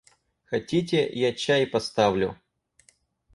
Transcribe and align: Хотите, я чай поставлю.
Хотите, 0.45 1.03
я 1.13 1.31
чай 1.43 1.67
поставлю. 1.67 2.35